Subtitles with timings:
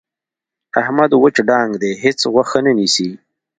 [0.81, 1.91] احمد وچ ډانګ دی.
[2.03, 3.09] هېڅ غوښه نه نیسي.